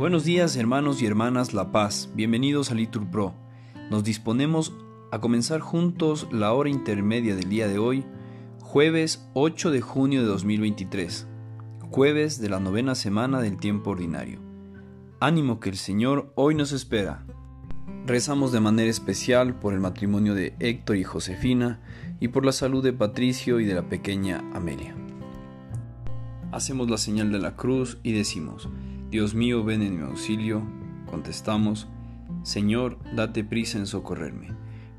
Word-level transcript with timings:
Buenos 0.00 0.24
días 0.24 0.56
hermanos 0.56 1.02
y 1.02 1.06
hermanas 1.06 1.52
La 1.52 1.72
Paz, 1.72 2.08
bienvenidos 2.14 2.70
a 2.70 2.74
Litur 2.74 3.10
Pro. 3.10 3.34
Nos 3.90 4.02
disponemos 4.02 4.72
a 5.12 5.20
comenzar 5.20 5.60
juntos 5.60 6.26
la 6.32 6.54
hora 6.54 6.70
intermedia 6.70 7.36
del 7.36 7.50
día 7.50 7.68
de 7.68 7.78
hoy, 7.78 8.06
jueves 8.62 9.28
8 9.34 9.70
de 9.70 9.82
junio 9.82 10.22
de 10.22 10.28
2023, 10.28 11.28
jueves 11.90 12.40
de 12.40 12.48
la 12.48 12.60
novena 12.60 12.94
semana 12.94 13.42
del 13.42 13.58
tiempo 13.58 13.90
ordinario. 13.90 14.40
Ánimo 15.20 15.60
que 15.60 15.68
el 15.68 15.76
Señor 15.76 16.32
hoy 16.34 16.54
nos 16.54 16.72
espera. 16.72 17.26
Rezamos 18.06 18.52
de 18.52 18.60
manera 18.60 18.88
especial 18.88 19.60
por 19.60 19.74
el 19.74 19.80
matrimonio 19.80 20.34
de 20.34 20.54
Héctor 20.60 20.96
y 20.96 21.04
Josefina 21.04 21.82
y 22.20 22.28
por 22.28 22.46
la 22.46 22.52
salud 22.52 22.82
de 22.82 22.94
Patricio 22.94 23.60
y 23.60 23.66
de 23.66 23.74
la 23.74 23.90
pequeña 23.90 24.42
Amelia. 24.54 24.94
Hacemos 26.52 26.88
la 26.88 26.96
señal 26.96 27.30
de 27.30 27.38
la 27.38 27.54
cruz 27.54 27.98
y 28.02 28.12
decimos, 28.12 28.70
Dios 29.10 29.34
mío, 29.34 29.64
ven 29.64 29.82
en 29.82 29.96
mi 29.96 30.04
auxilio. 30.04 30.62
Contestamos, 31.06 31.88
Señor, 32.44 32.96
date 33.12 33.42
prisa 33.42 33.76
en 33.76 33.88
socorrerme. 33.88 34.52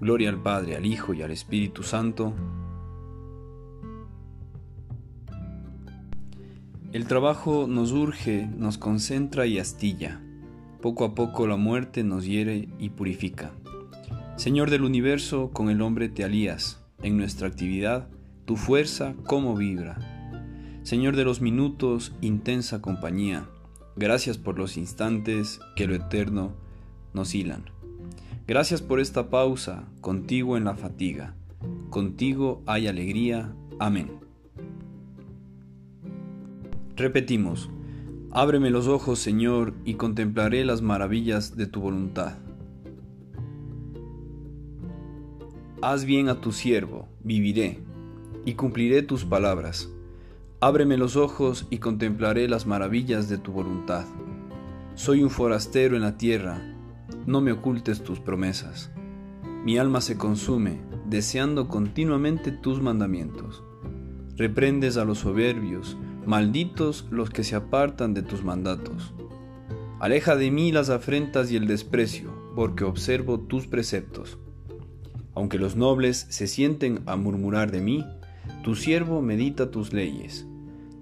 Gloria 0.00 0.28
al 0.28 0.40
Padre, 0.40 0.76
al 0.76 0.86
Hijo 0.86 1.12
y 1.12 1.22
al 1.22 1.32
Espíritu 1.32 1.82
Santo. 1.82 2.32
El 6.92 7.08
trabajo 7.08 7.66
nos 7.68 7.90
urge, 7.90 8.48
nos 8.56 8.78
concentra 8.78 9.46
y 9.46 9.58
astilla. 9.58 10.20
Poco 10.80 11.04
a 11.04 11.16
poco 11.16 11.48
la 11.48 11.56
muerte 11.56 12.04
nos 12.04 12.24
hiere 12.24 12.68
y 12.78 12.90
purifica. 12.90 13.50
Señor 14.36 14.70
del 14.70 14.84
universo, 14.84 15.50
con 15.52 15.68
el 15.68 15.82
hombre 15.82 16.08
te 16.08 16.22
alías. 16.22 16.80
En 17.02 17.16
nuestra 17.16 17.48
actividad, 17.48 18.08
tu 18.44 18.54
fuerza 18.54 19.16
como 19.26 19.56
vibra. 19.56 19.98
Señor 20.84 21.16
de 21.16 21.24
los 21.24 21.40
minutos, 21.40 22.14
intensa 22.20 22.80
compañía 22.80 23.48
Gracias 23.98 24.36
por 24.36 24.58
los 24.58 24.76
instantes 24.76 25.58
que 25.74 25.86
lo 25.86 25.94
eterno 25.94 26.52
nos 27.14 27.34
hilan. 27.34 27.64
Gracias 28.46 28.82
por 28.82 29.00
esta 29.00 29.30
pausa, 29.30 29.84
contigo 30.02 30.58
en 30.58 30.64
la 30.64 30.74
fatiga. 30.74 31.34
Contigo 31.88 32.62
hay 32.66 32.88
alegría. 32.88 33.54
Amén. 33.78 34.20
Repetimos, 36.94 37.70
ábreme 38.32 38.68
los 38.68 38.86
ojos, 38.86 39.18
Señor, 39.18 39.72
y 39.86 39.94
contemplaré 39.94 40.66
las 40.66 40.82
maravillas 40.82 41.56
de 41.56 41.66
tu 41.66 41.80
voluntad. 41.80 42.34
Haz 45.80 46.04
bien 46.04 46.28
a 46.28 46.40
tu 46.40 46.52
siervo, 46.52 47.08
viviré, 47.24 47.80
y 48.44 48.54
cumpliré 48.54 49.02
tus 49.02 49.24
palabras. 49.24 49.90
Ábreme 50.66 50.96
los 50.96 51.14
ojos 51.14 51.68
y 51.70 51.78
contemplaré 51.78 52.48
las 52.48 52.66
maravillas 52.66 53.28
de 53.28 53.38
tu 53.38 53.52
voluntad. 53.52 54.04
Soy 54.96 55.22
un 55.22 55.30
forastero 55.30 55.94
en 55.94 56.02
la 56.02 56.18
tierra, 56.18 56.60
no 57.24 57.40
me 57.40 57.52
ocultes 57.52 58.02
tus 58.02 58.18
promesas. 58.18 58.90
Mi 59.64 59.78
alma 59.78 60.00
se 60.00 60.18
consume, 60.18 60.80
deseando 61.08 61.68
continuamente 61.68 62.50
tus 62.50 62.82
mandamientos. 62.82 63.62
Reprendes 64.34 64.96
a 64.96 65.04
los 65.04 65.18
soberbios, 65.18 65.96
malditos 66.26 67.06
los 67.12 67.30
que 67.30 67.44
se 67.44 67.54
apartan 67.54 68.12
de 68.12 68.22
tus 68.22 68.42
mandatos. 68.42 69.14
Aleja 70.00 70.34
de 70.34 70.50
mí 70.50 70.72
las 70.72 70.90
afrentas 70.90 71.52
y 71.52 71.54
el 71.54 71.68
desprecio, 71.68 72.32
porque 72.56 72.82
observo 72.82 73.38
tus 73.38 73.68
preceptos. 73.68 74.36
Aunque 75.32 75.60
los 75.60 75.76
nobles 75.76 76.26
se 76.28 76.48
sienten 76.48 77.02
a 77.06 77.14
murmurar 77.14 77.70
de 77.70 77.80
mí, 77.80 78.04
tu 78.64 78.74
siervo 78.74 79.22
medita 79.22 79.70
tus 79.70 79.92
leyes. 79.92 80.44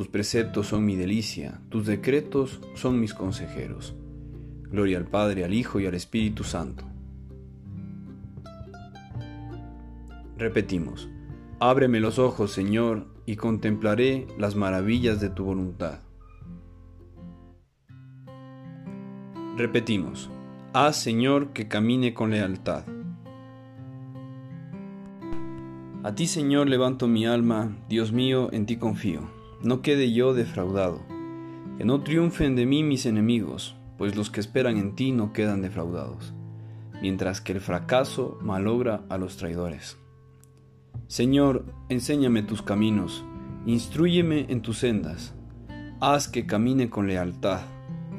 Tus 0.00 0.08
preceptos 0.08 0.68
son 0.68 0.86
mi 0.86 0.96
delicia, 0.96 1.60
tus 1.68 1.84
decretos 1.84 2.62
son 2.72 2.98
mis 2.98 3.12
consejeros. 3.12 3.94
Gloria 4.70 4.96
al 4.96 5.04
Padre, 5.04 5.44
al 5.44 5.52
Hijo 5.52 5.78
y 5.78 5.84
al 5.84 5.92
Espíritu 5.94 6.42
Santo. 6.42 6.86
Repetimos, 10.38 11.10
ábreme 11.58 12.00
los 12.00 12.18
ojos, 12.18 12.50
Señor, 12.50 13.08
y 13.26 13.36
contemplaré 13.36 14.26
las 14.38 14.56
maravillas 14.56 15.20
de 15.20 15.28
tu 15.28 15.44
voluntad. 15.44 15.98
Repetimos, 19.58 20.30
haz, 20.72 20.96
Señor, 20.96 21.52
que 21.52 21.68
camine 21.68 22.14
con 22.14 22.30
lealtad. 22.30 22.84
A 26.02 26.14
ti, 26.14 26.26
Señor, 26.26 26.70
levanto 26.70 27.06
mi 27.06 27.26
alma, 27.26 27.76
Dios 27.90 28.12
mío, 28.12 28.48
en 28.50 28.64
ti 28.64 28.78
confío. 28.78 29.39
No 29.62 29.82
quede 29.82 30.12
yo 30.12 30.32
defraudado. 30.32 31.02
Que 31.76 31.84
no 31.84 32.00
triunfen 32.02 32.56
de 32.56 32.64
mí 32.64 32.82
mis 32.82 33.04
enemigos, 33.04 33.76
pues 33.98 34.16
los 34.16 34.30
que 34.30 34.40
esperan 34.40 34.78
en 34.78 34.94
ti 34.94 35.12
no 35.12 35.34
quedan 35.34 35.60
defraudados, 35.60 36.32
mientras 37.02 37.42
que 37.42 37.52
el 37.52 37.60
fracaso 37.60 38.38
malogra 38.40 39.02
a 39.10 39.18
los 39.18 39.36
traidores. 39.36 39.98
Señor, 41.06 41.66
enséñame 41.90 42.42
tus 42.42 42.62
caminos, 42.62 43.22
instruyeme 43.66 44.46
en 44.48 44.62
tus 44.62 44.78
sendas, 44.78 45.34
haz 46.00 46.28
que 46.28 46.46
camine 46.46 46.88
con 46.88 47.06
lealtad, 47.06 47.60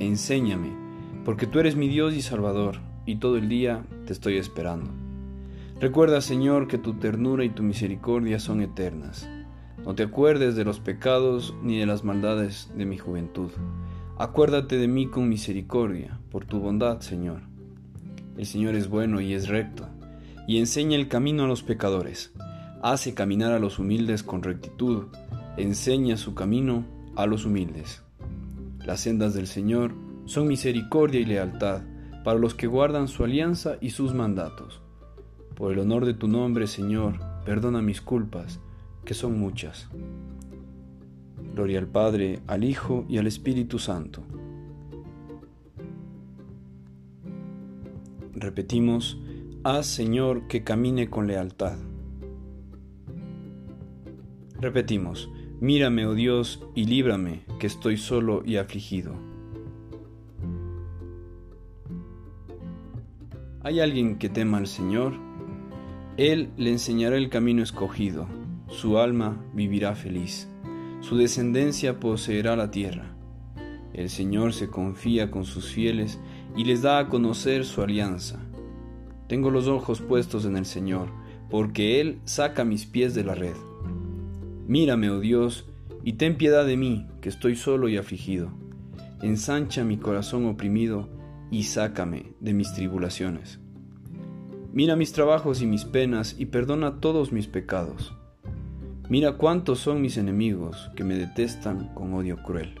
enséñame, 0.00 0.72
porque 1.24 1.46
tú 1.46 1.60
eres 1.60 1.76
mi 1.76 1.86
Dios 1.86 2.14
y 2.14 2.22
Salvador, 2.22 2.80
y 3.06 3.16
todo 3.16 3.36
el 3.36 3.48
día 3.48 3.84
te 4.06 4.12
estoy 4.12 4.38
esperando. 4.38 4.90
Recuerda, 5.80 6.20
Señor, 6.20 6.66
que 6.66 6.78
tu 6.78 6.94
ternura 6.94 7.44
y 7.44 7.50
tu 7.50 7.62
misericordia 7.62 8.40
son 8.40 8.60
eternas. 8.62 9.28
No 9.88 9.94
te 9.94 10.02
acuerdes 10.02 10.54
de 10.54 10.66
los 10.66 10.80
pecados 10.80 11.54
ni 11.62 11.78
de 11.78 11.86
las 11.86 12.04
maldades 12.04 12.70
de 12.76 12.84
mi 12.84 12.98
juventud. 12.98 13.48
Acuérdate 14.18 14.76
de 14.76 14.86
mí 14.86 15.06
con 15.06 15.30
misericordia, 15.30 16.20
por 16.30 16.44
tu 16.44 16.60
bondad, 16.60 17.00
Señor. 17.00 17.40
El 18.36 18.44
Señor 18.44 18.74
es 18.74 18.90
bueno 18.90 19.22
y 19.22 19.32
es 19.32 19.48
recto, 19.48 19.88
y 20.46 20.58
enseña 20.58 20.94
el 20.94 21.08
camino 21.08 21.44
a 21.44 21.48
los 21.48 21.62
pecadores. 21.62 22.34
Hace 22.82 23.14
caminar 23.14 23.52
a 23.52 23.58
los 23.58 23.78
humildes 23.78 24.22
con 24.22 24.42
rectitud, 24.42 25.06
enseña 25.56 26.18
su 26.18 26.34
camino 26.34 26.84
a 27.16 27.24
los 27.24 27.46
humildes. 27.46 28.02
Las 28.84 29.00
sendas 29.00 29.32
del 29.32 29.46
Señor 29.46 29.94
son 30.26 30.48
misericordia 30.48 31.20
y 31.20 31.24
lealtad 31.24 31.80
para 32.24 32.38
los 32.38 32.54
que 32.54 32.66
guardan 32.66 33.08
su 33.08 33.24
alianza 33.24 33.78
y 33.80 33.88
sus 33.88 34.12
mandatos. 34.12 34.82
Por 35.54 35.72
el 35.72 35.78
honor 35.78 36.04
de 36.04 36.12
tu 36.12 36.28
nombre, 36.28 36.66
Señor, 36.66 37.14
perdona 37.46 37.80
mis 37.80 38.02
culpas, 38.02 38.60
que 39.08 39.14
son 39.14 39.40
muchas. 39.40 39.88
Gloria 41.54 41.78
al 41.78 41.86
Padre, 41.86 42.40
al 42.46 42.62
Hijo 42.62 43.06
y 43.08 43.16
al 43.16 43.26
Espíritu 43.26 43.78
Santo. 43.78 44.22
Repetimos, 48.34 49.18
haz 49.64 49.86
Señor 49.86 50.46
que 50.46 50.62
camine 50.62 51.08
con 51.08 51.26
lealtad. 51.26 51.78
Repetimos, 54.60 55.30
mírame, 55.58 56.04
oh 56.04 56.12
Dios, 56.12 56.62
y 56.74 56.84
líbrame, 56.84 57.44
que 57.58 57.66
estoy 57.66 57.96
solo 57.96 58.42
y 58.44 58.56
afligido. 58.56 59.14
¿Hay 63.62 63.80
alguien 63.80 64.18
que 64.18 64.28
tema 64.28 64.58
al 64.58 64.66
Señor? 64.66 65.14
Él 66.18 66.50
le 66.58 66.72
enseñará 66.72 67.16
el 67.16 67.30
camino 67.30 67.62
escogido, 67.62 68.28
su 68.68 68.98
alma 68.98 69.44
vivirá 69.54 69.94
feliz, 69.94 70.48
su 71.00 71.16
descendencia 71.16 72.00
poseerá 72.00 72.56
la 72.56 72.70
tierra. 72.70 73.14
El 73.92 74.10
Señor 74.10 74.52
se 74.52 74.68
confía 74.68 75.30
con 75.30 75.44
sus 75.44 75.70
fieles 75.72 76.20
y 76.56 76.64
les 76.64 76.82
da 76.82 76.98
a 76.98 77.08
conocer 77.08 77.64
su 77.64 77.82
alianza. 77.82 78.40
Tengo 79.26 79.50
los 79.50 79.66
ojos 79.68 80.00
puestos 80.00 80.44
en 80.44 80.56
el 80.56 80.66
Señor, 80.66 81.08
porque 81.50 82.00
Él 82.00 82.20
saca 82.24 82.64
mis 82.64 82.86
pies 82.86 83.14
de 83.14 83.24
la 83.24 83.34
red. 83.34 83.56
Mírame, 84.66 85.10
oh 85.10 85.20
Dios, 85.20 85.66
y 86.04 86.14
ten 86.14 86.36
piedad 86.36 86.66
de 86.66 86.76
mí, 86.76 87.06
que 87.20 87.28
estoy 87.28 87.56
solo 87.56 87.88
y 87.88 87.96
afligido. 87.96 88.50
Ensancha 89.22 89.84
mi 89.84 89.96
corazón 89.96 90.46
oprimido 90.46 91.08
y 91.50 91.64
sácame 91.64 92.34
de 92.40 92.52
mis 92.52 92.72
tribulaciones. 92.74 93.60
Mira 94.72 94.96
mis 94.96 95.12
trabajos 95.12 95.62
y 95.62 95.66
mis 95.66 95.84
penas 95.84 96.36
y 96.38 96.46
perdona 96.46 97.00
todos 97.00 97.32
mis 97.32 97.46
pecados. 97.46 98.17
Mira 99.08 99.32
cuántos 99.32 99.78
son 99.78 100.02
mis 100.02 100.18
enemigos 100.18 100.90
que 100.94 101.04
me 101.04 101.14
detestan 101.14 101.94
con 101.94 102.12
odio 102.14 102.42
cruel. 102.42 102.74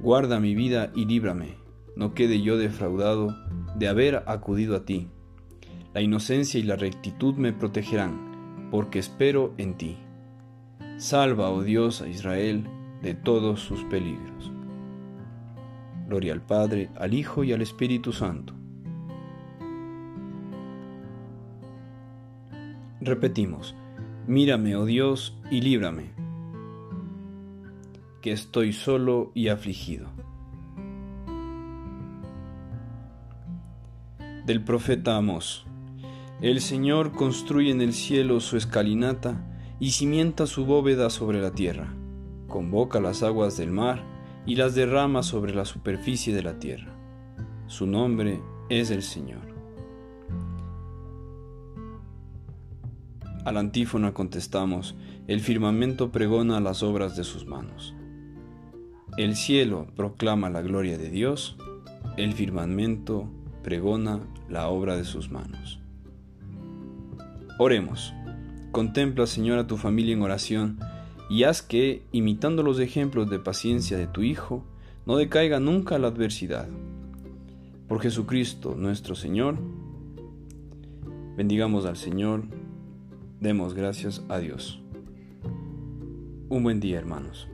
Guarda 0.00 0.40
mi 0.40 0.54
vida 0.54 0.92
y 0.94 1.06
líbrame, 1.06 1.56
no 1.96 2.12
quede 2.12 2.42
yo 2.42 2.58
defraudado 2.58 3.34
de 3.76 3.88
haber 3.88 4.24
acudido 4.26 4.76
a 4.76 4.84
ti. 4.84 5.08
La 5.94 6.02
inocencia 6.02 6.60
y 6.60 6.64
la 6.64 6.76
rectitud 6.76 7.34
me 7.34 7.52
protegerán, 7.52 8.68
porque 8.70 8.98
espero 8.98 9.54
en 9.56 9.76
ti. 9.76 9.96
Salva, 10.98 11.50
oh 11.50 11.62
Dios, 11.62 12.02
a 12.02 12.08
Israel 12.08 12.66
de 13.02 13.14
todos 13.14 13.60
sus 13.60 13.84
peligros. 13.84 14.52
Gloria 16.08 16.34
al 16.34 16.42
Padre, 16.42 16.90
al 16.96 17.14
Hijo 17.14 17.42
y 17.42 17.52
al 17.52 17.62
Espíritu 17.62 18.12
Santo 18.12 18.54
Repetimos, 23.04 23.74
mírame, 24.26 24.76
oh 24.76 24.84
Dios, 24.84 25.36
y 25.50 25.60
líbrame, 25.60 26.10
que 28.20 28.32
estoy 28.32 28.72
solo 28.72 29.32
y 29.34 29.48
afligido. 29.48 30.08
Del 34.46 34.64
profeta 34.64 35.16
Amós. 35.16 35.64
El 36.40 36.60
Señor 36.60 37.12
construye 37.12 37.70
en 37.70 37.80
el 37.80 37.92
cielo 37.92 38.40
su 38.40 38.56
escalinata 38.56 39.48
y 39.78 39.92
cimienta 39.92 40.46
su 40.46 40.66
bóveda 40.66 41.10
sobre 41.10 41.40
la 41.40 41.52
tierra. 41.52 41.94
Convoca 42.48 43.00
las 43.00 43.22
aguas 43.22 43.56
del 43.56 43.70
mar 43.70 44.02
y 44.44 44.56
las 44.56 44.74
derrama 44.74 45.22
sobre 45.22 45.54
la 45.54 45.64
superficie 45.64 46.34
de 46.34 46.42
la 46.42 46.58
tierra. 46.58 46.92
Su 47.68 47.86
nombre 47.86 48.40
es 48.68 48.90
el 48.90 49.02
Señor. 49.02 49.61
A 53.44 53.50
la 53.50 53.58
antífona 53.58 54.14
contestamos, 54.14 54.94
el 55.26 55.40
firmamento 55.40 56.12
pregona 56.12 56.60
las 56.60 56.82
obras 56.84 57.16
de 57.16 57.24
sus 57.24 57.44
manos. 57.44 57.94
El 59.16 59.34
cielo 59.34 59.88
proclama 59.96 60.48
la 60.48 60.62
gloria 60.62 60.96
de 60.96 61.10
Dios, 61.10 61.56
el 62.16 62.34
firmamento 62.34 63.28
pregona 63.64 64.20
la 64.48 64.68
obra 64.68 64.96
de 64.96 65.04
sus 65.04 65.30
manos. 65.30 65.80
Oremos. 67.58 68.14
Contempla, 68.70 69.26
Señor, 69.26 69.58
a 69.58 69.66
tu 69.66 69.76
familia 69.76 70.14
en 70.14 70.22
oración 70.22 70.78
y 71.28 71.42
haz 71.42 71.62
que, 71.62 72.06
imitando 72.12 72.62
los 72.62 72.78
ejemplos 72.78 73.28
de 73.28 73.38
paciencia 73.38 73.98
de 73.98 74.06
tu 74.06 74.22
Hijo, 74.22 74.64
no 75.04 75.16
decaiga 75.16 75.60
nunca 75.60 75.98
la 75.98 76.08
adversidad. 76.08 76.68
Por 77.88 78.00
Jesucristo 78.00 78.74
nuestro 78.76 79.14
Señor, 79.14 79.58
bendigamos 81.36 81.86
al 81.86 81.96
Señor, 81.96 82.44
demos 83.42 83.74
gracias 83.74 84.22
a 84.28 84.38
Dios. 84.38 84.80
Un 86.48 86.62
buen 86.62 86.78
día, 86.78 86.98
hermanos. 86.98 87.48